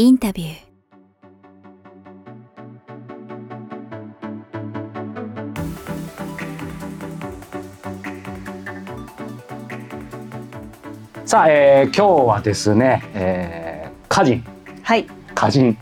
[0.00, 0.56] インタビュー。
[11.26, 14.42] さあ、えー、今日はですね、えー、歌人。
[14.82, 15.06] はい。
[15.32, 15.76] 歌人。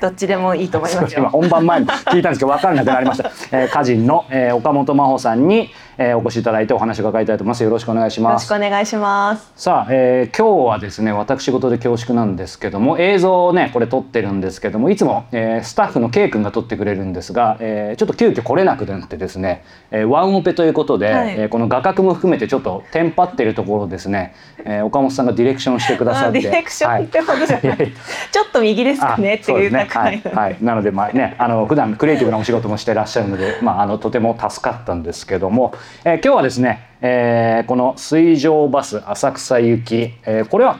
[0.00, 7.64] どっちでもいいと思います 今よ本番前に聞いたんですけど分からなくなりました、えー、歌人の、えー、岡本真帆さんに、えー、お越しいただいてお話を伺いたいと思います。
[7.64, 9.52] よろしくお願いしよろしますくお願いします。
[9.56, 21.34] さあ、えー、今日はですね私事で恐縮なんですけども映像をねこれ撮ってるんですけどもいつも、えー、スタッフの K 君が撮ってくれるんですが、えー、ちょっと急遽来れなくなってですね、えー、ワンオペということで、はい。
[21.36, 24.34] えーこの画角も含めてちょっとテンパってるところをですね、
[24.64, 27.78] えー、岡本さんがディレクションしてくださってあディレクションってほどじゃない、いやい。
[27.80, 27.86] や
[28.30, 40.78] ちょっと右ですかねあっていうねはい、はい、なのでまあねあの普段クリエイティブなお仕事もしてらっしゃるので、まあ、あのとても助かったんですけども、えー今日はですね、えーこの水上バス浅草行き、えーこれは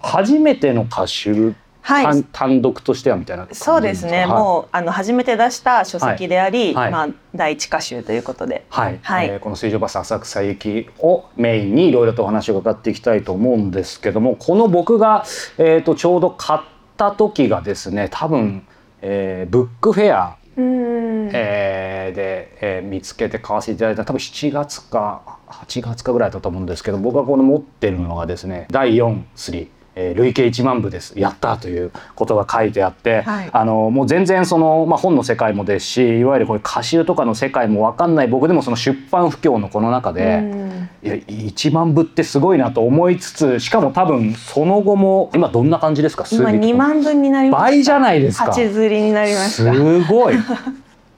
[0.00, 2.04] 初めての歌手、はい。
[2.04, 6.84] 単単独としてはみたいなそうですね、かもうあの初めて出した書籍であり、はい。
[6.84, 6.92] はい。
[6.92, 8.66] まあ第一歌集ということで。
[8.68, 9.28] はい、はい。
[9.28, 15.24] えーこの水上バス浅草行きをメインにいろいろとお話を伺っていきたいと思うんですけどもこの僕が、
[15.56, 16.60] えー、とちょうど買っ
[16.96, 18.66] た時がですね多分、
[19.00, 24.04] えーブックフェアえーで、えー見つけて買わせていただいた。
[24.04, 29.52] 多分7月か8月かぐらいだったと思うんですけど僕がこの持ってるのがですね第4ス
[29.94, 31.18] えー累計1万部です。
[31.18, 33.50] やったということが書いてあって、はい。
[33.52, 38.28] あのもう全然その、まあ、本の世界もですしいわゆるこれ歌集とかの世界も分かんない。
[38.28, 40.67] 僕でもその出版不況のこの中で、うん
[41.02, 46.24] いや1万部ってすごいなと思いつつしかも多分その後も今どんな感じですか？
[46.30, 47.64] 今2万分になりました。
[47.70, 48.46] 倍じゃないですか。
[48.46, 49.72] 八釣りになりました。
[49.74, 50.34] すごい。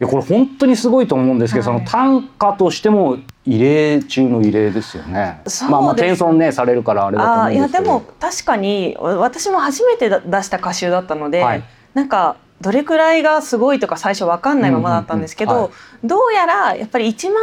[0.00, 1.78] いやこれ本当にすごいと思うんですけど、はい。
[1.80, 5.40] その単価としても異例中の異例ですよね。
[5.40, 5.64] そうです。
[5.70, 7.84] まあまあ謙遜ねされるからあれだと思うんですけど。
[7.84, 11.62] でも確かに私も初めてだ出した歌集だったので、はい。
[11.94, 15.70] なんかどれくらいがすごいとか最初わかんないままだったんですけど、うんうんうん
[16.02, 17.34] どうやらやっぱり1万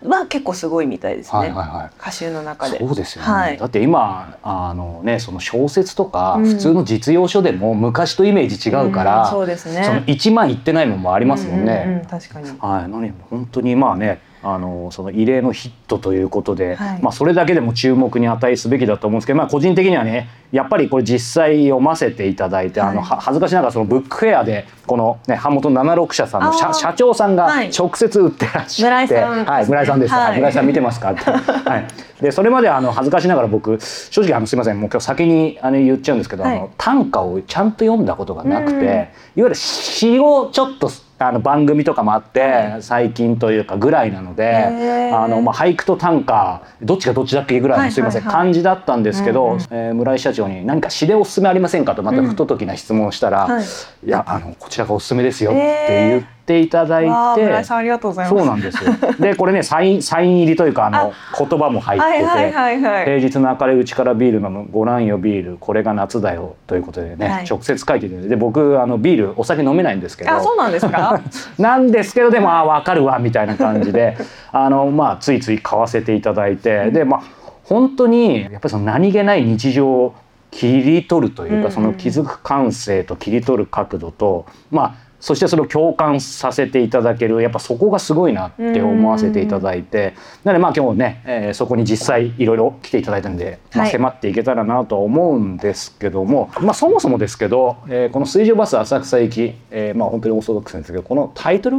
[0.00, 1.90] 部は結構すごいみたいですね、はいはいはい。
[1.98, 2.78] 歌集の中で。
[2.78, 9.84] そうですよね、はいだって今あのねその小説とかうん普通の実用書でも昔とイメージ違うから、んそうですね。
[9.84, 11.82] その1万いってないのもありますもんね。
[11.84, 12.48] うんうんうん確かに。
[12.58, 17.02] はい、なので本当にまあねあのその異例のヒットということで、はい。
[17.02, 27.70] まあ、それだけでも注目に値すべきだと思うんですけど、まあ、個人的にはねやっぱりこれ実際読ませていただいて、あのはいは恥ずかしながらそのブックフェアでこの、ね、版元76社さんの社社長さんがはい。
[27.70, 30.36] 直接売ってらっしゃって、はい、村井さんです、はい。
[30.36, 31.12] 村井さん見てますか？
[31.12, 36.58] って、はい、でそれまであの恥ずかしながら僕正直あのすいませんもう今日先にあの言っちゃうんですけど、あはい。
[36.58, 38.82] の短歌をちゃんと読んだことがなくて、うん。
[38.82, 40.90] いわゆる詩をちょっと
[41.22, 53.64] あの番組とかもあって、最近というかぐらいなのであの、まあ、俳句と短歌どっちがどっちだっけぐらいの、はいすいません、感じだったんですけど、えー村井社長に「何か詩でおすすめありませんか?」とまた不届きな質問をしたら「はい。
[53.64, 56.26] い、やあのこちらがおすすめですよ」って言って
[56.60, 57.04] いただい
[57.36, 57.42] て。
[57.44, 58.36] 村井さんありがとうございます。
[58.38, 58.92] そうなんですよ。
[59.20, 63.04] でこれねサインサイン入りというかあの言葉も入ってて、はいはいはいはい。
[63.04, 71.20] 平日の明るいうちからビール飲むご覧よビールこれが夏だよということでね、はい直接書いてるんでで僕あのビールお酒飲めないんですけどあそうなんですか？
[71.58, 74.16] なんですけどでもあ分かるわみたいな感じで
[74.52, 77.22] あの、まあ、ついつい買わせていただいてでまあ
[77.64, 80.14] 本当にやっぱりその何気ない日常を
[80.50, 93.92] 切り取るというか、うんうんその気づく感性と切り取る角度とまあそしてそれを共感させていただけるやっぱそこがすごいなって思わせていただいてなのでまあ今日ね、えーそこに実際いろいろ来ていただいたんで、まあ、はい。
[93.92, 101.78] 迫っていけたらなとは思うんですけども、まあ、そもそもですけど、えーこの水上バス浅草行き、えーまあ本当にオーソドックスですけどこのタイトル？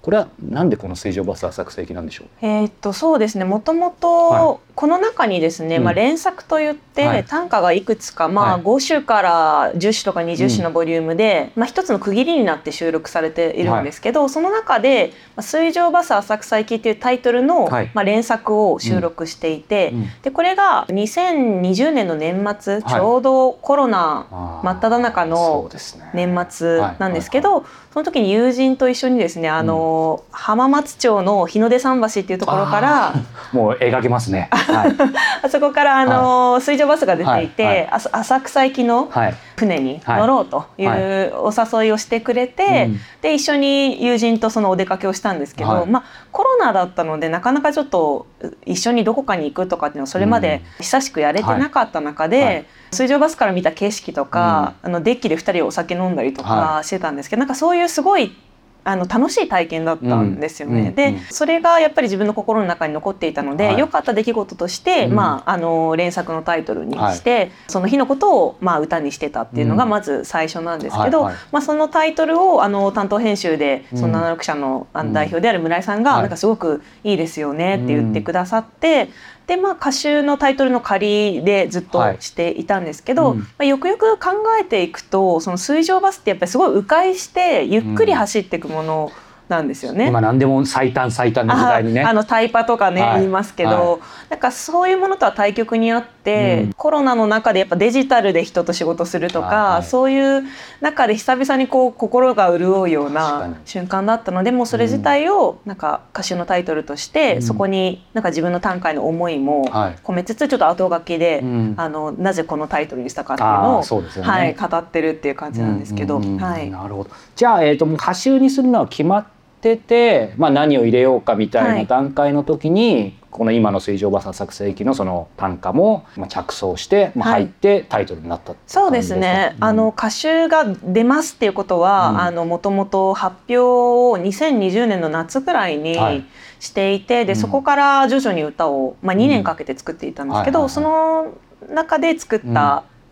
[0.00, 2.26] これはなんでこの水上バス浅草行きなんでしょう？
[2.40, 3.44] えーっとそうですね。
[3.44, 3.94] もともはい。
[4.00, 5.84] とこの中にですね、うん。
[5.84, 7.24] まあ、連作といって、はい。
[7.24, 8.62] 短歌がいくつか、まあはい。
[8.62, 17.90] 5首から10首とか20首のボリュームで、まあ、一つの区切りになって収録されているんですけど、その中で「まあ水上バス浅草行き」っていうタイトルの、はい。
[17.92, 20.06] まあ、連作を収録していて、うん。
[20.22, 22.82] でこれが2020年の年末、はい。
[22.84, 24.26] ちょうどコロナ
[24.62, 25.70] 真っ只中の
[26.14, 33.14] 年末なんですけど、その時に友人と一緒にですねあの、浜松町の日の出桟橋っていうところから
[33.52, 34.96] もう描けますね はい、
[35.42, 37.88] あそこからあの、水上バスが出ていて、はい。
[38.12, 39.34] 浅草行きのはい。
[39.56, 43.00] 船に乗ろうといはうお誘いをしてくれて、うん。
[43.20, 45.86] で一緒に友人とそのお出かけをしたんですけど、はい。
[45.86, 48.26] まあコロナだったのでなかなかちょっと
[48.66, 58.36] 一緒にどこかに行くとかっていうのはそれまで久しくやれてなかった中で、水上バスから見た景色とか、あのデッキで2人でお酒飲んだりとかはしてたんですけど、なんかそういうすごい
[58.84, 60.80] あの楽しい体験だったんですよね。
[60.80, 60.86] うん。
[60.88, 60.94] うん。
[60.94, 63.78] でそれがやっぱり自分の心の中に残っていたので、はい。
[63.78, 65.14] 良かった出来事として、うん。
[65.14, 69.90] まあ、あの連作のタイトルにして、その日のことを、まあ、歌にしてたっていうのがうん。
[69.90, 71.42] まず最初なんですけど、はいはい。
[71.52, 76.22] まあ、そのタイトルをあの担当編集でその76社の代表である村井さんが、はい。
[76.22, 79.10] なんかすごくいいですよねって言ってくださって。
[79.52, 83.42] でまあ、歌集のタイトルの仮でずっとしていたんですけど、はいうん。
[83.42, 89.12] まあ、よくよく考えていくとその水上バスってやっぱりすごい迂回してゆっくり走っていくもの
[89.48, 90.08] なんですよね。
[90.08, 92.02] 今何でも最短最短の時代にね。
[92.02, 93.20] ああのタイパとかね、はい。
[93.20, 93.98] 言いますけど、は
[94.30, 96.72] なんかそういうものとは対極にあって、うん。
[96.74, 99.82] コロナの中でやっぱデジタルで人と仕事するとか、はいはい。
[99.82, 100.44] そういう
[100.80, 107.42] 中で久々にこう心が潤うような瞬間だったのでもうそれ自体をなんか歌手のタイトルとして、うん。
[107.42, 109.96] そこになんか自分の短歌への思いもはい。
[110.02, 111.74] 込めつつちょっと後書きで、うん。
[111.76, 114.22] あのなぜこのタイトルにしたかっていうあのをね。
[114.22, 117.10] はい、語ってるっていう感じなんですけど、はい、なるほど。
[117.36, 119.26] じゃあ、えー、と歌集にするのは決ま
[119.62, 129.54] ってて、まあ、何を入れようかみたいはない段階の時に、この今の水上バス浅草駅のその単価もまあ着想して、まあ、はい入ってタイトルになったってそうですね。
[129.56, 129.64] うん。
[129.64, 132.20] あの歌集が出ますっていうことは、うん。
[132.20, 136.24] あのもともと発表を2020年の夏くらいにはい。
[136.60, 137.38] していて、でうん。
[137.38, 141.32] そこから徐々に歌をまあ2年かけて作っていたんですけど、その
[141.70, 142.54] 中で作った、うん。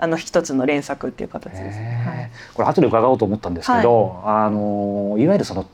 [0.03, 1.79] あの一つの連作っていう形です。
[1.79, 2.55] へー。
[2.55, 5.67] これ後で伺おうと思ったんですけど、あのいわゆるその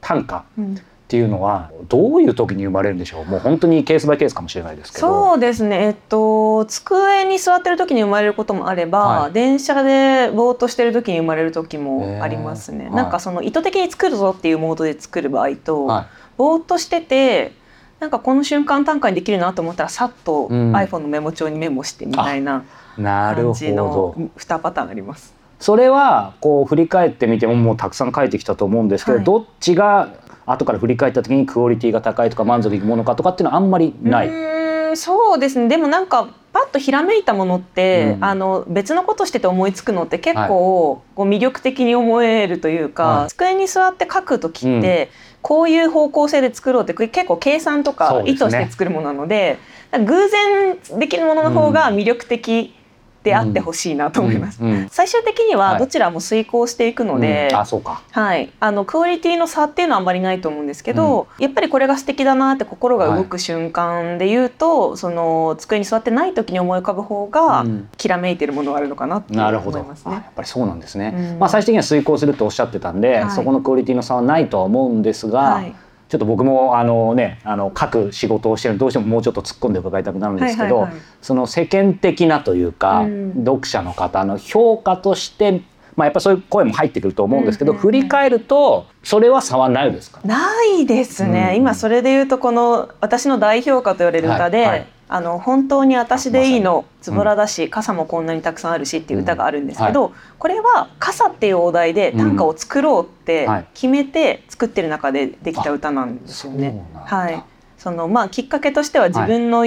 [0.00, 0.74] 単価はいうん。
[0.76, 0.78] っ
[1.10, 3.24] ていうのはどういう時に生まれるんでしょう？
[3.24, 5.32] もう本当にケースバイケースかもしれないですけど。
[5.32, 9.32] そうですね、えっと、机に座ってる時に生まれることもあれば、はい。
[9.32, 12.84] 電車でぼーっとしてる時に生まれる時もありますね。
[12.84, 16.06] へーなんかその意図的に作るぞっていうモードで作る場合と、は
[16.36, 17.54] ぼーっとしてて
[17.98, 20.72] なんかこの瞬間単価にできるなと思ったらさっとうん。
[20.76, 22.62] iPhone のメモ帳にメモしてみたいな
[22.94, 25.34] 感じのど2パターンあります。
[25.60, 29.24] それはこう振り返ってみてももうたくさん書いてきたと思うんですけど、はい。
[29.24, 30.08] どっちが
[30.46, 34.28] 後から振り返った時にクオリティが高いとか満足いくものかとかっていうのはあんまりなうい。
[34.28, 35.68] ーんそうですね。
[35.68, 38.24] でもなんかパッとひらめいたものって、うん。
[38.24, 43.28] あの別のことしてて思いつくのって結構、こう魅力的に思えるというか、はい。
[43.28, 45.10] 机に座って書く時って、
[45.42, 49.58] こういう方向性で作ろうって結構計算とそか意図して作るものなので
[49.92, 52.74] 偶然できるものの方が魅力的
[53.22, 54.62] であってほしいなと思います。
[54.62, 54.88] うんうん。
[54.88, 55.78] 最終的にははい。
[55.78, 57.56] どちらも遂行していくので、うん。
[57.58, 58.02] あそうか。
[58.10, 67.88] はい、あのクオリティの差っていうのはあんまりないと思うんですけど、やっぱりこれが素敵だなって心が動く瞬間で言うと、その机に座ってない時に思い浮かぶ方が、うん。
[67.96, 70.12] きらめいてるものがあるのかなってなるほど、思いますね。
[70.12, 70.24] あやっ。
[70.34, 71.38] ぱりそうなんですね、うん。
[71.38, 73.30] まあ最終的には遂行するとおっしゃってたんで、はい。
[73.30, 75.74] そこのクオリティの差はないとは思うんですが、はい、
[76.10, 80.88] ちょっと僕もあのねあの書く仕事をしてるどうしてももうちょっと突っ込んで伺いたくなるんですけど、
[81.22, 83.34] その世間的なというか、うん。
[83.44, 85.62] 読者の方の評価として
[85.94, 91.56] まあやっぱそういう声も入ってくると思うんですけど、振り返るとそれは差はないですか、ないですね、うん。
[91.58, 103.66] 今それで言うとこの私の代表歌と言われる歌で「はいはいあの本当に私でいいのあズボラだし、傘もこんなにたくさんあるし」っていう歌があるんですけど、これは「傘」っていうお題で短歌を作ろうってはい。
[103.74, 106.84] 決めて作ってる中でできた歌なんですよね。
[106.94, 107.42] はい、
[107.78, 109.64] そのまあきっかけとしては自分の,、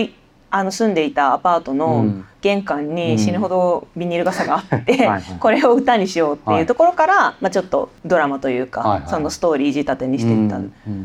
[0.56, 2.26] あの住んでいたアパートうのん。
[2.42, 5.10] 玄関に死ぬほどビニール傘があって、
[5.40, 10.58] これを歌にしようっていうところから、まあ、ちょっとドラマというか、そのストーリー仕立てにしていった。
[10.58, 10.62] っ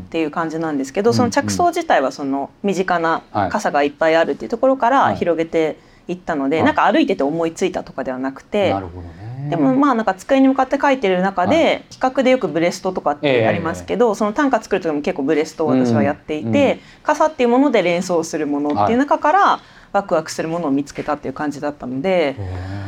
[0.09, 1.15] ていう感じなんですけど、うん。
[1.15, 5.15] その着想自体はその身近なはい傘がいっぱいあるっていうところからはい。
[5.15, 5.77] 広げて
[6.09, 6.65] いったので、はい。
[6.65, 19.59] なんか歩いてて思いついたとかではなくて、なるほどねでもまあなんか机に向かって書いてる中で、は企画でよくブレストとかってありますけど、その短歌作る時も結構ブレストを私はやっていて、うん傘っていうもので連想するものっていう中から、
[19.91, 22.79] ワクワクするものを見つけたっていう感じだったのでへ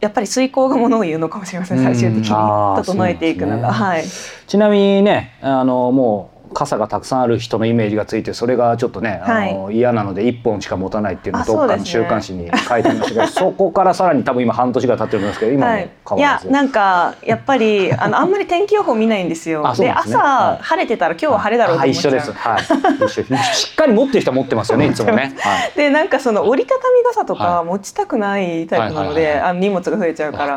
[0.00, 4.02] やっぱり遂行がものを言うのかもしれません最終的に整えていくのが、はい。
[4.02, 19.62] ーちなみにねあのもう傘がたくさんある人のイメージがついてそれがちょっとね、あの嫌なので1本しか持たないっていうのをあどっかの週刊誌に書いてありましたけど そ,、こからさらに多分今半年が経ってるんですけど今もはい、変わらず、いやなんかやっぱりあのあんまり天気予報見ないんですよ。
[19.70, 19.90] ですね。
[19.90, 20.62] 朝、はい。
[20.62, 22.14] 晴れてたら今日は晴れだろうとあ思っちゃう。
[22.14, 22.62] 一緒です、はい、
[23.04, 23.22] 一緒。
[23.54, 30.56] しっかり持ってる人は持ってますよねいつもね、はい、でなんかその折りたたみ傘とはか持ちたくないタイプなのはいはいはいで荷物が増えちゃうから。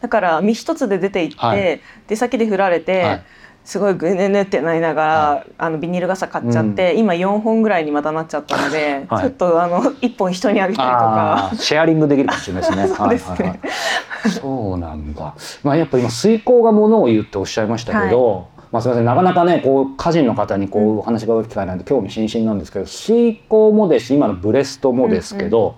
[0.00, 1.80] だから身一つで出て行って、はい。
[2.08, 3.22] 出先で振られて、はい
[3.64, 9.22] すごいぐねねってなりながら、はあのビニール傘買っちゃって、今4本ぐらいにまたなっちゃったので、はい。
[9.22, 11.56] ちょっとあの1本人にあげたりとあかー。
[11.56, 12.88] シェアリングできるかもしれないですね。
[12.94, 13.34] そうですね。
[13.36, 14.30] はいはいはい。
[14.30, 15.34] そうなんだ。
[15.62, 19.04] まあやっぱ今遂行がものを言うっておっしゃいましたけど、まあすみません。
[19.06, 25.76] なかなかねこう歌人の方にこうお話が伺う機会なんで興味津々なんですけど、遂行もですし今のブレストもですけど、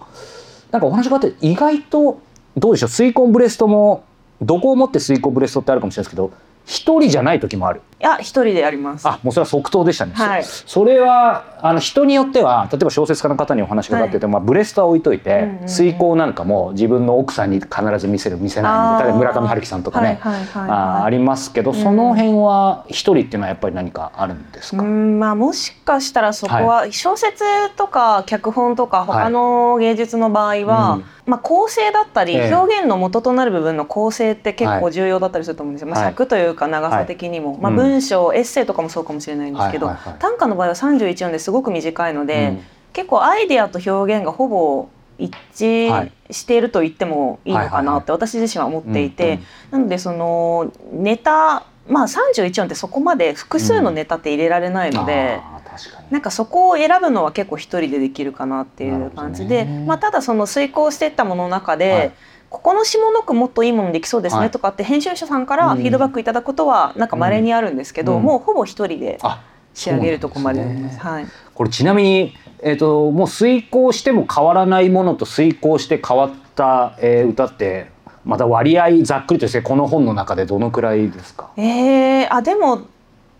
[0.72, 2.18] なんかお話があって意外と
[2.56, 2.88] どうでしょう？
[2.88, 4.02] 遂行ブレストも
[4.42, 6.32] どこをもって遂行ブレストってあるかもしれないですけど。
[6.66, 7.80] 一人じゃない時もある。
[7.98, 9.08] いや一人でやります。
[9.08, 10.44] あもうそれは即答でしたね、はい。
[10.44, 15.66] そそれはあの人によっては例えば小説家の方にお話がかかってて、まあ、ブレストは置いといて、うんうんうん。
[15.66, 20.70] 遂行なんかも自分の奥さんに必ず見せる見せないみたいな村上春樹さんとかね、はいはいはいはい。
[20.70, 21.82] あーありますけど、うん。
[21.82, 31.04] その辺は一人っていうのはやっぱり何かあるんですうか、んまあもしかしたらそこは小説とか脚本とか他の芸術の場合は、うん。
[31.24, 32.54] まあ構成だったりええ。
[32.54, 35.88] 表現の元となる部分の構成って結構重要だったりすると思うんですよ。
[35.88, 36.10] まあはい。
[36.10, 40.20] 尺というか長さ的にも、まあうん文章、エッセイとかもそうかもしれないんですけど、はいはいはい。
[40.20, 42.60] 短歌の場合は31音ですごく短いので、うん。
[42.92, 44.88] 結構アイデアと表現がほぼ
[45.18, 49.40] 一致していると言ってもいいのかなって私自身は思っていて、
[49.70, 55.40] なのでそのネタまあ31音ってそこまで複数のネタって入れられないので。
[55.42, 56.06] あー確かに。
[56.10, 59.84] なんかそこを選ぶのは結構一人でできるかなっていう感じで、ね。
[59.86, 62.12] まあ、ただその遂行していったものの中で、はい
[62.50, 64.44] ここの下の句もっといいものできそうですはい。
[64.44, 65.76] ねとかって編集者さんからうん。
[65.78, 68.22] フィードバックいただくことはなんか稀にあるんですけど、うん。
[68.22, 69.42] もうほぼ一人であ
[69.74, 81.50] 仕上げるとこまでねはい、これちなみに、えー、ともう遂行しても変わらないものと遂行して変わった、えー歌ってまた割合ざっくりとしてこの本の中でどのくらいですか？
[81.58, 82.86] えー、あでも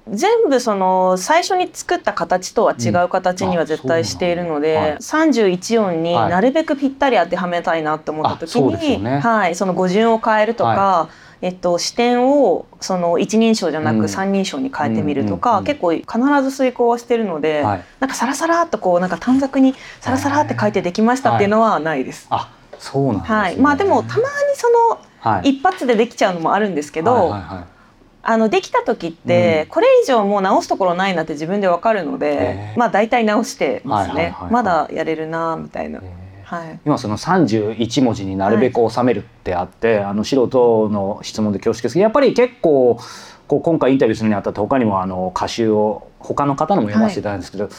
[0.09, 6.31] 全部その最初に作った形とは違う形には絶対しているので、うんあ31音にはい。
[6.31, 9.19] なるべくぴったり当てはめたいなと思った時に、ね。
[9.19, 11.09] はい、その語順を変えるとか、は
[11.43, 14.01] えっと、視点をその一人称じゃなうん。
[14.01, 16.07] く三人称に変えてみるとか、うん結構必
[16.43, 17.85] ず遂行はしてるので、はい。
[17.99, 22.29] なんかサラサラっとこうなんか短冊にサラサラって書いてできましたっていうのはないです。
[22.31, 23.39] あそうなんです、ね。
[23.39, 25.51] はい、まあでもたまにそのはい。
[25.51, 27.76] 一発でできちゃうのもあるんですけど、はいはいはい
[28.29, 29.69] あのできた時って、うん。
[29.71, 34.53] これ以上もう直すところないなって自分でわかるので、まあ大体直してますね、はいはいはいはい。
[34.53, 36.81] まだやれるなみたいな、えはい。
[36.85, 42.99] 今その31文字になるべく収めるってあって、あの素人の質問で恐縮ですけどやっぱり結構
[43.49, 47.71] こう今回インタビューするにあたって他にもあの歌集を他の方のも読ませていただいたんですけど、い、わ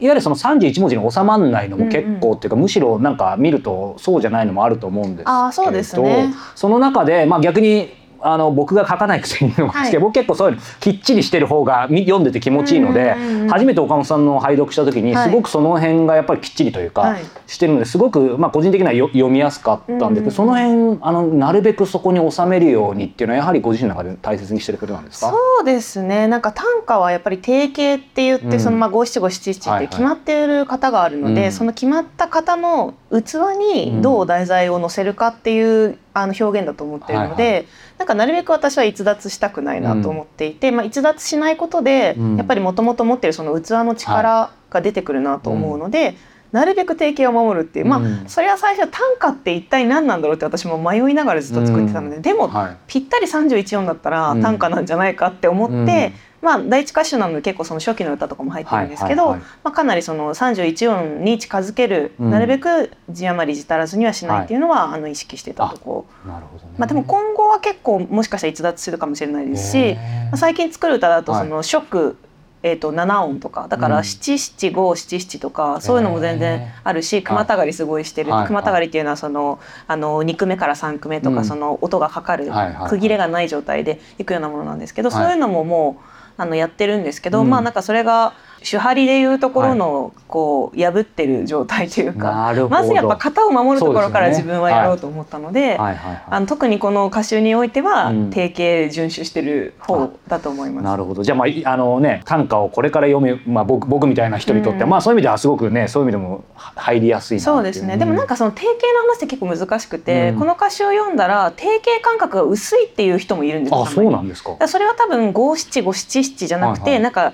[0.00, 6.34] ゆるその31文字に収まらないのも結構っていうか、むしろなんか見るとそうじゃないのもあると思うんですけどあーそうですね。
[6.54, 15.28] その中で、まあ、逆にあの僕が書かないくせに言うのもですけど、はい僕結構そういうのきっちりしてる方がみ読んでて気持ちいいので、うんうんうん初めて岡本さんの拝読した時にはい。
[15.28, 17.22] すごくその辺がやっぱりきっちりというか、はい。
[17.46, 25.30] してるのですごく、まあ、個人的にはよ読みやすかったんでうんうんその辺あのなるべくそこに収めるようにっていうのはやはりご自身の中で大切にしてることなんですか？
[25.30, 26.28] そうですね。
[26.28, 28.60] なんか短歌はやっぱり定型って言って、うん。
[28.60, 31.52] そのまあ五七五七七って決まっている方があるので、うん。
[31.52, 37.66] その決まった方の器にどう題材を載せるかっていうあの表現だと思っているので、はい
[38.02, 42.36] なんかなるべく私は逸脱したくないなと思っていて、まあ、逸脱しないことで、うん。
[42.36, 46.16] やっぱりもともと持っているその器の力が出てくるなと思うので。
[46.50, 52.76] なるべく定型を守るっていうまあ、うんそれは最初短歌って一体何なんだろうって私も迷いながらずっと作ってたので、でもはい。
[52.86, 62.30] ぴったり31音だったらうん短歌なんじゃないかって思って、うんまあ第一歌手なので結構その初期の歌とかも入ってるんですけど、まあ、かなりその31音に近づける、うん。
[62.30, 66.70] なるべく字余り字足らずにはしないっていうのは、あの意識してたとこ、なるほどね。
[66.78, 71.42] まあ、でも今後は結構もしかしたら逸脱するかもしれないですし、まあ最近作る歌だとはい。
[71.42, 72.16] その初句、
[72.64, 74.04] えー、と7音とかだからうん。
[74.04, 78.32] 七七五七七とかそういうのも全然あるし熊たがりすごいしてる。
[78.32, 81.36] はい熊たがりっていうのはそのあの2句目から3句目とうん。
[81.36, 82.50] かその音がかかる
[82.88, 85.22] 区切れがない状態でいくようなものなんですけどはい。
[85.22, 86.11] そういうのももう
[86.42, 87.50] あのやってるんですけどうん。
[87.50, 95.78] まあなんかそれが手張りでいうところのこう破ってる状態というかまずやっぱ型を守るところから自分はやろうと思ったので。
[95.78, 100.84] あの特にこの歌集においては定型遵守してる方だと思います。
[100.84, 117.32] なるほどじゃあまああのね短歌をこれから読む、まあ、僕僕みたいな人にとって、まあそういう意味ではすごくねそういう意味でも入りやすいそうですね、でもなんかその定型の話って結構難しくて、この歌詞を読んだら定型感覚が薄いっていう人もいるんですよあそうなんですかそれは多分五七五七七じゃなくて、はいはいなんか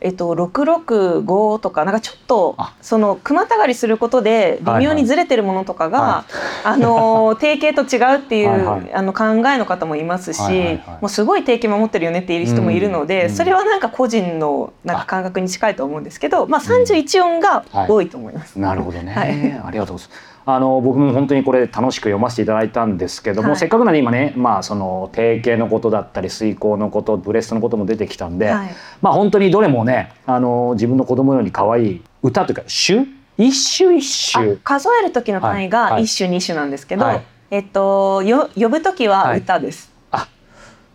[0.00, 2.74] えっと、665とかなんかちょっとあ。
[2.80, 6.24] その熊たがりすることで微妙にずれてるものとかが、は
[6.64, 10.40] あの 定型と違うっていうあの考えの方もいますし、
[11.00, 13.30] もうすごい定型守ってるよねっていう人もいるので、うん。
[13.30, 18.58] それはなんか個人のなんか感覚に近いと思うんですけど、まあ、31音が多いと思います。
[18.58, 19.30] なるほどね、はい。
[19.66, 20.29] ありがとうございます。
[20.54, 23.58] あの僕も本当にこれ楽しく読ませていただいたんですけども、はい。
[23.58, 28.70] せっかくなんで今ね、まあ、その定型のことだったり遂行のことブレストのことも出てきたんで、はい。
[29.00, 32.94] まあ本当にどれもねあの自分の子供のように可愛い歌というか詩
[33.38, 37.22] 一首一あ首数える時の単位が一首二首なんですけど、はい。
[37.50, 39.89] えっとよ呼ぶ時は歌です。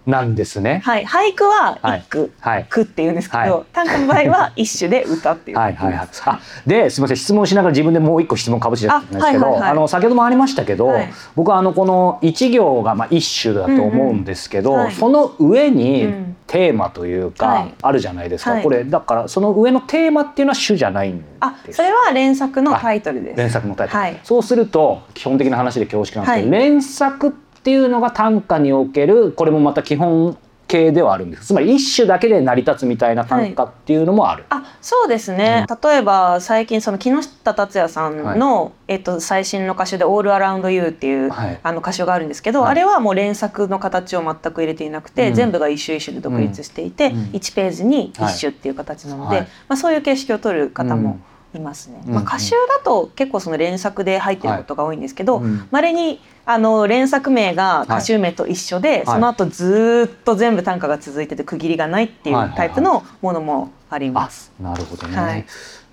[0.06, 0.82] なんですね。
[0.84, 2.00] はい、俳句ははい。
[2.00, 2.66] 一句、はい。
[2.70, 3.64] 句って言うんですけど、はい。
[3.74, 5.58] 短歌の場合は一首で歌っていう。
[5.58, 6.08] はいはいはい。
[6.26, 7.18] あですみません。
[7.18, 9.76] 質問しながら自分でもう一個質問かぶせちゃったんですけど、あ,、あはいはいはい。
[9.76, 11.14] の先ほどもありましたけど、はい。
[11.36, 14.94] 僕はあのこの一行がまあ一首だと思うんですけど、うんうんはい。
[14.94, 16.36] その上に、うん。
[16.48, 17.74] テーマというか、はい。
[17.82, 18.64] あるじゃないですか、はい。
[18.64, 23.38] これだからその上のテーマっていうのは主じゃないんですあそれは連作のタイトルです。
[23.38, 24.20] 連作のタイトル、はい。
[24.24, 31.48] そうすると基本的な話で恐縮なんですけど、は連作っていうのが短歌におけるこれもまた基本形ではあるんです。
[31.48, 41.60] つまり一種だけで成り立つみたいな短歌っていうのもある、あそうですね、例えば最近その木下達也さんの、えっと、最新の歌手で「オールアラウンドユーっていう、はい。
[41.62, 42.72] あの歌手があるんですけど、はい。
[42.72, 45.34] あれはもう連作の形を全く入れていなくて、うん。
[45.36, 47.22] 全部が一種一種で独立していて、うん。
[47.34, 49.48] 1ページに一種っていう形なので、はい。
[49.68, 51.20] まあ、そういう形式を取る方も
[51.56, 52.02] いますね。
[52.08, 55.46] うんまあ、歌集だと結構その連作で入ってることが多いんですけど、はい。
[55.46, 55.68] うん。
[55.72, 59.06] まれにあの連作名が歌集名と一緒で、い。
[59.06, 64.52] その後ずーっと全部短歌が続いてて区切りがないっていうタイプのものもあります。
[64.60, 65.46] あなるほどね、はい。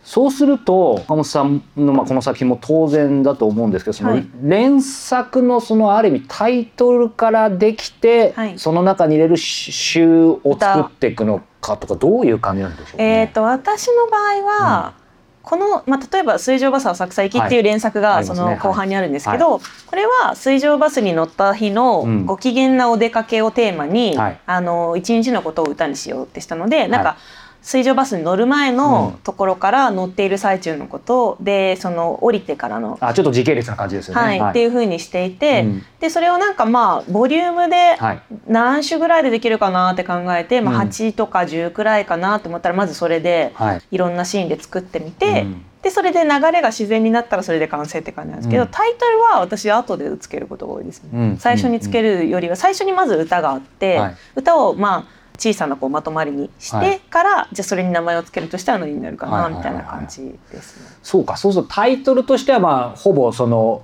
[0.04, 4.28] そうすると岡本さんの、まあ、この作品も当然だと思うんですけどそのはい。
[4.42, 8.58] 連作のそのある意味タイトルからできて、はい。
[8.58, 13.20] その中に入れる詩を作っていくのかとかどういう感じなんでしょうか、ね。
[13.20, 14.94] えー、と私の場合は、
[15.42, 18.12] この、まあ、例えば「水上バスは浅草行き」っていう連作はい。
[18.12, 22.26] あがその後半にあるんですけど、これは水上バスに乗った日のうん。
[22.26, 24.40] ご機嫌なお出かけをテーマに、はい。
[24.46, 27.16] あの一日のことを歌にしようってしたのでなんはか
[27.62, 28.76] 水上バスに乗る前うん。
[28.76, 32.98] のところから乗っている最中のことでその降りてからの。
[33.00, 34.40] あちょっと時系列な感じですよね。
[34.40, 35.82] はいっていう風にしていて、うん。
[36.00, 38.22] でそれをなんかまあボリュームではい。
[38.46, 40.88] 何種ぐらいでできるかなって考えて、まあ、うん。
[40.88, 43.82] 8とか10くらいかなと思ったらまずそれではい。
[43.90, 45.64] いろんなシーンで作ってみて、うん。
[45.82, 48.68] でそれで流れが自然になったらそれで完成って感じなんですけど、うん。
[48.70, 51.36] タイトルは私後でつけることが多いですね、うん。
[51.38, 54.16] 最初につけるよりは最初にまず歌があって、はい。
[54.36, 56.98] 歌をまあ小さなこうまとまりにしはい。
[56.98, 59.60] てから、じゃあそれに名前をつけるとしたら何になるかはいははいない。
[59.60, 60.96] みたいな感じですね。
[61.02, 63.82] そうかそうするとタイトルとしてはまあほぼその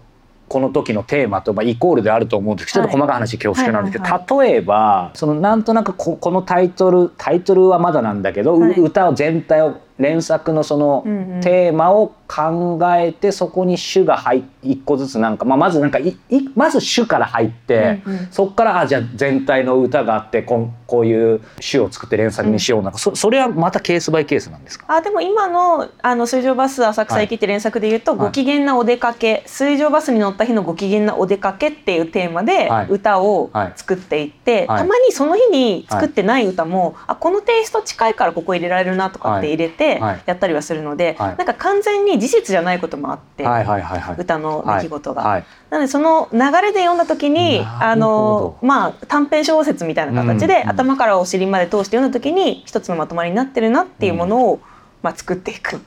[0.49, 2.91] この時のテーマとまあイコールであると思うんですけど、はい。
[2.91, 8.81] ちょっと細かい話恐縮なんですけど、はい例えばそのなんとなくここのタイトルタイトルはまだなんだけど、うはい。
[8.81, 11.41] 歌を全体を連作のそのうんうん。
[11.41, 18.29] テーマを考えてそこに主が入っ一個ずつなんか、まあ、まずなんかいいまず主から入って、うんうん。
[18.31, 24.87] そこからあじゃあ全体の歌があってこんこういう主を作って連作にしようなんか、そそれはまたケースバイケースなんですか？
[24.89, 28.21] あでも今のあの水上バス浅草行きって連作で言うと、はい。
[28.21, 32.87] ご機嫌なお出かけ水上バスに乗った日のご機嫌なお出かけっていうテーマではい。
[32.89, 34.79] 歌をはい作っていって、はい。
[34.81, 40.23] たまにその日に作ってない歌も、あこのテイスト近いからここ入れられるなとかって入れてはい。
[40.27, 41.37] やったりはするので、はい。
[41.37, 44.17] なんか完全に事実じゃないこともあって、はいはいはいはい。
[44.19, 45.23] 歌の出来事が。
[45.23, 45.45] はい。
[45.71, 54.61] なのでその流れで読んだ時にあのまあ短編小説みたいな形で、うん頭からお尻まで通して読んだ時に一つのまとまりになってるなっていうものを、
[55.03, 55.81] まあ、作っていく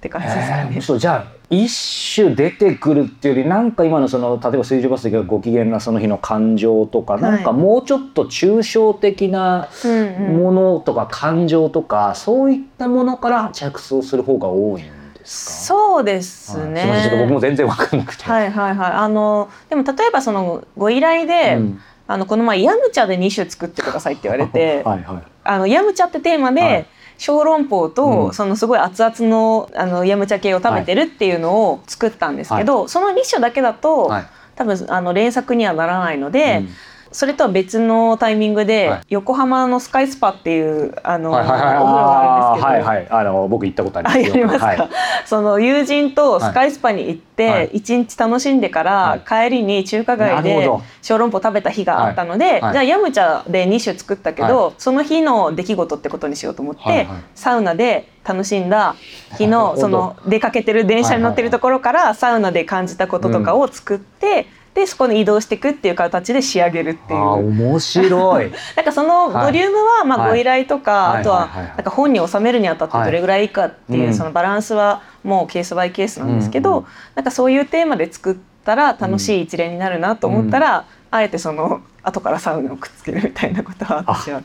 [0.00, 0.80] って感じですかね。
[0.80, 15.76] そうじゃあ一種出てくるっていうよりなんか今のその例えば水上バスでご機嫌なその日の感情とか、はいなんかもうちょっと抽象的なうんうんものとか感情とか、そういったものから着想する方が多いんですか？
[15.76, 16.80] そうですはいね。
[16.80, 18.24] すいませんちょっと僕も全然わかんなくて。
[18.24, 18.92] はいはいはい。
[18.92, 26.86] あのでも例えばそのご依頼で、うんあのこの前ヤムチャで2種作ってくださいって言われて、 はいはいあのヤムチャってテーマで、はい
[27.20, 28.32] 小籠包と、うん。
[28.32, 34.26] そのすごい熱々のあのヤムチャ系を食べてるっていうのを作ったんですけど、その2種だけだと、はい。
[34.56, 36.68] 多分あの連作にはならないので、うん
[37.12, 39.00] それとは別のタイミングで、はい。
[39.08, 41.60] 横浜のスカイスパっていうあの、はいはいはい。
[41.60, 42.86] お風呂があるんですけど。
[42.86, 43.08] はいはい。
[43.10, 44.88] あの僕行ったことありまあすか、はい。
[45.24, 47.68] その友人とスカイスパに行っはい。
[47.68, 50.68] て一日楽しんでから帰りに中華街で
[51.00, 52.72] 小籠包食べた日があったので、はい。
[52.72, 57.06] じゃあヤムチャで2種作ったけど、その日の出来事ってことにしようと思って、はいはい。
[57.34, 58.94] サウナで楽しんだ
[59.38, 67.20] 日のその出かけてる電車に乗ってるところからサウナで感じたこととかを作って、でそこに移動していくっていう形で仕上げるっていう。
[67.20, 68.52] 面白い。
[68.76, 70.28] なんかそのボリュームはまはい。
[70.28, 71.48] あご依頼とか、はいあとははい。
[71.48, 84.42] はいはいなんか本に収めるにあたってどれぐらいいいかっていう、はいそのバランスはもうケースバイケースなんですけど、うんうんなんかそういうテーマで作ったら楽しい一連になるなと思ったら、あえてその後からサウナをくっつけるみたいなことは私は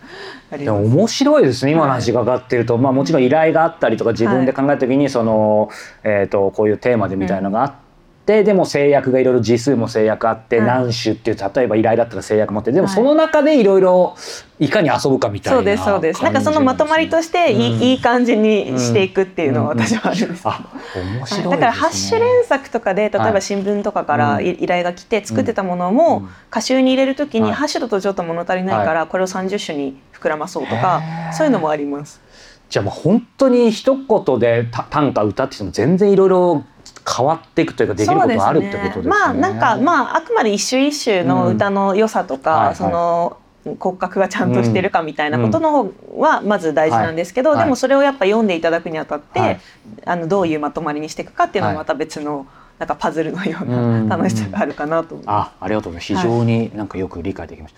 [0.52, 0.84] あります。
[0.84, 1.72] 面白いですね。
[1.72, 5.70] 今の話が上がってると、まあ、もちろん依頼があったりとか自分で考えた時にその、
[6.04, 7.85] えー、とこういうテーマでみたいなのがあって、
[8.26, 10.68] でも制約がいろいろ字数も制約あって、はい。
[10.68, 12.96] 何種っていう例えば依頼だったら制約持ってでもはい。
[12.96, 14.16] その中でいろいろ
[14.58, 16.24] いかに遊ぶかみたいなそうですそうです。
[16.24, 17.82] なんかそのまとまりとしていい,、うん。
[17.82, 20.30] いい感じにしていくっていうのはうん私はあるん。
[20.30, 20.50] ですけど。
[20.50, 20.62] あ
[20.96, 21.50] 面白いですね。
[21.52, 24.46] だからハッシュ連作とかで例えはいば新聞とかからうん。
[24.46, 25.96] い依頼が来て作ってたものうん。
[25.96, 27.50] も歌集に入れるときはい。
[27.50, 31.34] にハッシュだとちょっと物足りないからこれを30種に膨らまそうとかへー。
[31.34, 32.22] そういうのもあります。
[32.70, 36.64] じゃあもう本当に一言でた短歌歌ってても全然いろいろ
[37.08, 39.08] 変わっていくというかできることがあるってことですね。
[39.08, 43.38] まあなんかまああくまで一種一種の歌の良さとか、うんはいその
[43.80, 49.60] 骨格がちゃんとしてるかみたいなことの方はまず大事なんですけど、でもそれをやっぱ読んでいただくにあたって、
[50.06, 52.46] あのどういうまとまりにしていくかっていうのはまた別の、
[52.78, 55.50] なんかパズルのような楽しさがあるかなと思います。
[55.50, 56.28] あありがとうございます。
[56.28, 57.74] 非常になんかよく理解できまし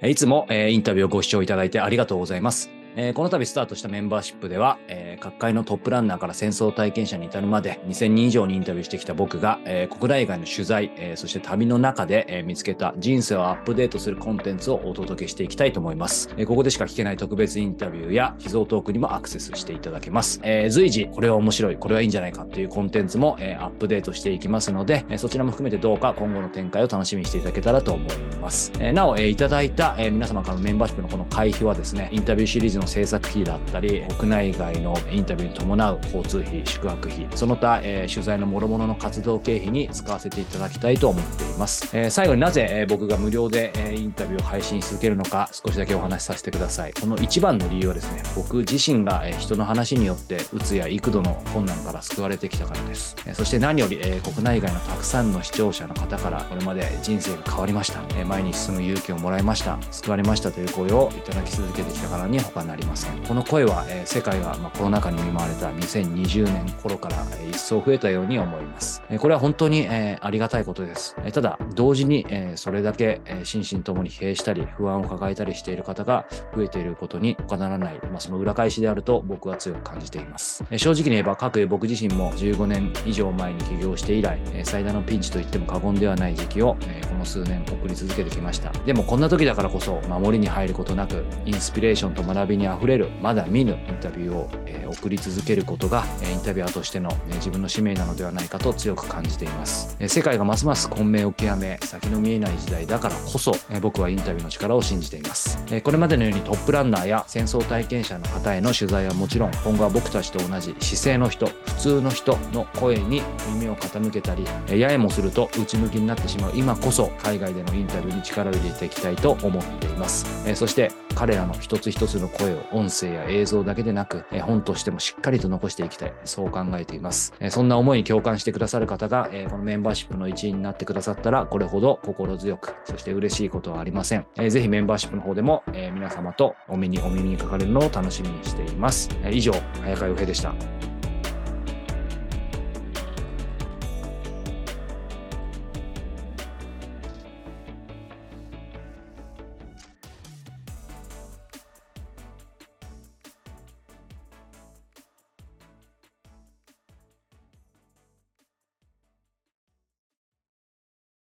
[0.00, 0.06] た。
[0.06, 2.77] い、つも、えー、インタビューをご視聴いただいてありがとうございます。
[2.96, 16.30] えー、この度スタートしたメンバーシップでは、えー、各界のトップランナーから戦争体験者に至るまで2000人以上にインタビューしてきた僕が、えー、国内外の取材、えそして旅の中で、え見つけた人生をアップデートするコンテンツをお届けしていきたいと思います。
[16.36, 20.40] えここでしか聞けない特別インタビューや秘蔵トークにもアクセスしていただけます。
[20.42, 28.72] え随時これは面白い、これはいいんじゃないかっていうコンテンツも、えアップデートしていきますので、えそちらも含めてどうか今後の展開を楽しみにしていただけたらと思います。
[28.80, 46.92] えなお、えいただいた、え皆様からのメンバーシップのこの会費はですね、インタビューシリーズの制作費だったり国内外のインタビューに伴う交通費宿泊費その他、えー、取材の諸々の活動経費に使わせていただきたいと思っています、えー、最後になぜ、えー、僕が無料で、えインタビューを配信し続けるのか少しだけお話しさせてください。
[46.92, 59.78] この一番の理由はですね僕自身が、え人の話によってうつや幾度の困難から救われてきたからです、えそして何より、え国内外のたくさんの視聴者の方からこれまで人生が変わりました、え前に進む勇気をもらいました。
[59.90, 69.02] 救われましたという声をいただき続けてきたからに他なりませんこの声は、え世界が、まコロナ禍に見舞われた2020年頃から、え一層増えたように思います。
[69.10, 71.16] えこれは本当に、えありがたいことです。
[71.24, 80.64] えただ、同時に、えそれだけ、え心身ともに疲弊したり、不安を抱えたりしている方が増えていることに他ならない、まあ、その裏返しであると僕は強く感じています。
[80.70, 88.70] え正直に言えば、各僕自身も15年以上前に起業して以来、え最大のピンチと言っても過言ではない時期を、えこの数年送り続けてきました。
[88.84, 127.34] でもこんな時だからこそ、守りに入ることなく、インスピレーションと学びに溢れる、まだ見ぬインタビューを、え送り続けることが、えインタビュアーとしての、え自分の使命なのではないかと強く感じています、え世界がますます混迷を極め先の見えない時代だからこそ、え僕はインタビューの力を信じています、えこれまでのようにトップランナーや戦争体験者の方への取材はもちろん今後は僕たちと同じ姿勢の人普通の人の声に耳を傾けたり、えややもすると内向きになってしまう今こそ海外でのインタビューに力を入れていきたいと思っています、えそして彼らの一つ一つの声を音声や映像だけでなく、え本としてもしっかりと残していきたい、そう考えています。
[127.40, 134.26] えそんな思いに共感してくださる方が、えこのメンバーシップの一員になってくださったら、これほど心強く、そして嬉しいことはありません。
[134.36, 139.10] えー、ぜひメンバーシップの方でも、え皆様とお目にお耳にかかれるのを楽しみにしています。
[139.24, 139.52] え以上、
[139.82, 140.97] 早川洋平でした。